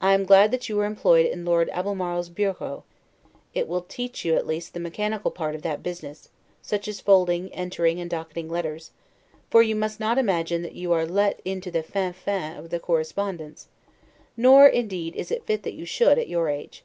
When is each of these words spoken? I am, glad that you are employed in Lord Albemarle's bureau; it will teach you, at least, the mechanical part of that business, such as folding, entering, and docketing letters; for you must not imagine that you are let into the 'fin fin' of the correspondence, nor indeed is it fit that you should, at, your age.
I 0.00 0.14
am, 0.14 0.24
glad 0.24 0.50
that 0.50 0.70
you 0.70 0.80
are 0.80 0.86
employed 0.86 1.26
in 1.26 1.44
Lord 1.44 1.68
Albemarle's 1.74 2.30
bureau; 2.30 2.84
it 3.52 3.68
will 3.68 3.82
teach 3.82 4.24
you, 4.24 4.34
at 4.34 4.46
least, 4.46 4.72
the 4.72 4.80
mechanical 4.80 5.30
part 5.30 5.54
of 5.54 5.60
that 5.60 5.82
business, 5.82 6.30
such 6.62 6.88
as 6.88 7.02
folding, 7.02 7.52
entering, 7.52 8.00
and 8.00 8.08
docketing 8.08 8.48
letters; 8.48 8.92
for 9.50 9.62
you 9.62 9.76
must 9.76 10.00
not 10.00 10.16
imagine 10.16 10.62
that 10.62 10.74
you 10.74 10.94
are 10.94 11.04
let 11.04 11.42
into 11.44 11.70
the 11.70 11.82
'fin 11.82 12.14
fin' 12.14 12.56
of 12.56 12.70
the 12.70 12.80
correspondence, 12.80 13.68
nor 14.38 14.66
indeed 14.66 15.14
is 15.16 15.30
it 15.30 15.44
fit 15.44 15.64
that 15.64 15.74
you 15.74 15.84
should, 15.84 16.18
at, 16.18 16.28
your 16.30 16.48
age. 16.48 16.82